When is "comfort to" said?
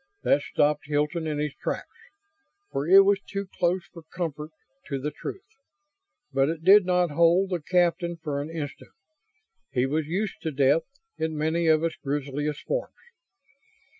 4.01-4.97